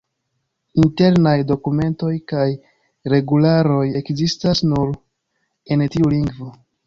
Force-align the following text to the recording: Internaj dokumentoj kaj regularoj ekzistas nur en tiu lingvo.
Internaj 0.83 1.33
dokumentoj 1.51 2.13
kaj 2.31 2.45
regularoj 3.13 3.83
ekzistas 4.01 4.65
nur 4.73 4.95
en 5.77 5.85
tiu 5.97 6.11
lingvo. 6.15 6.49